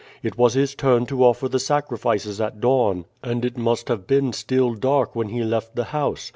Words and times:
It 0.23 0.35
was 0.35 0.55
his 0.55 0.73
turn 0.73 1.05
to 1.05 1.23
offer 1.23 1.47
the 1.47 1.59
sacrifices 1.59 2.41
at 2.41 2.59
dawn, 2.59 3.05
and 3.21 3.45
it 3.45 3.55
must 3.55 3.87
have 3.87 4.07
been 4.07 4.33
still 4.33 4.73
dark 4.73 5.15
when 5.15 5.29
he 5.29 5.43
left 5.43 5.75
the 5.75 5.83
house. 5.93 6.29